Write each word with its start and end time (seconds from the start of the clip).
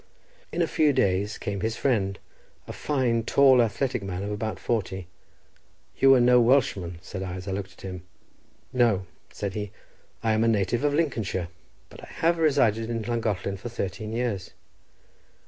In 0.51 0.63
a 0.63 0.67
few 0.67 0.93
days 0.93 1.37
came 1.37 1.61
his 1.61 1.75
friend, 1.77 2.17
a 2.67 2.73
fine, 2.73 3.21
tall, 3.21 3.61
athletic 3.61 4.01
man 4.01 4.23
of 4.23 4.31
about 4.31 4.57
forty. 4.57 5.05
"You 5.99 6.15
are 6.15 6.19
no 6.19 6.41
Welshman," 6.41 6.97
said 7.03 7.21
I, 7.21 7.33
as 7.33 7.47
I 7.47 7.51
looked 7.51 7.73
at 7.73 7.81
him. 7.81 8.01
"No," 8.73 9.05
said 9.31 9.53
he, 9.53 9.69
"I 10.23 10.31
am 10.33 10.43
a 10.43 10.47
native 10.47 10.83
of 10.83 10.95
Lincolnshire, 10.95 11.49
but 11.91 12.01
I 12.03 12.07
have 12.13 12.39
resided 12.39 12.89
in 12.89 13.03
Llangollen 13.03 13.57
for 13.57 13.69
thirteen 13.69 14.11
years." 14.11 14.49